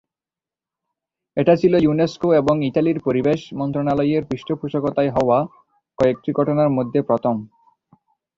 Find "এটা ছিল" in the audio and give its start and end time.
1.37-1.73